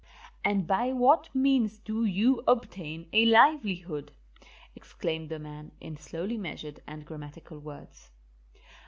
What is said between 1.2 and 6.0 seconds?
means do you obtain a livelihood?" exclaimed the man, in